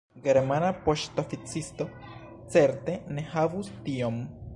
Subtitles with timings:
[0.27, 1.87] Germana poŝtoficisto
[2.55, 4.19] certe ne havus tiom.